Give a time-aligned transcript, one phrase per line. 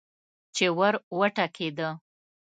[0.55, 1.89] چې ور وټکېده.